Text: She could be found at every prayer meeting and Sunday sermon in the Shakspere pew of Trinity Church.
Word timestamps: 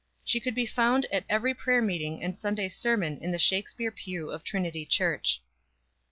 She 0.25 0.39
could 0.39 0.55
be 0.55 0.65
found 0.65 1.05
at 1.11 1.25
every 1.29 1.53
prayer 1.53 1.79
meeting 1.79 2.23
and 2.23 2.35
Sunday 2.35 2.69
sermon 2.69 3.19
in 3.21 3.29
the 3.31 3.37
Shakspere 3.37 3.91
pew 3.91 4.31
of 4.31 4.43
Trinity 4.43 4.83
Church. 4.83 5.43